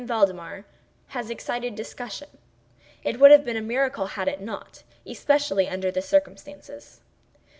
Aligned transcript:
Valdemar 0.03 0.65
has 1.09 1.29
excited 1.29 1.75
discussion. 1.75 2.39
It 3.03 3.19
would 3.19 3.29
have 3.29 3.45
been 3.45 3.55
a 3.55 3.61
miracle 3.61 4.07
had 4.07 4.27
it 4.27 4.41
not—especially 4.41 5.69
under 5.69 5.91
the 5.91 6.01
circumstances. 6.01 7.01